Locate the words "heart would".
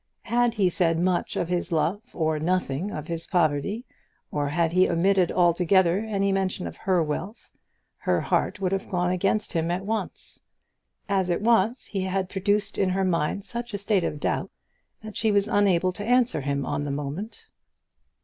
8.19-8.71